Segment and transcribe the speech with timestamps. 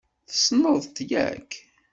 [0.29, 1.51] Tessneḍ-t, yak?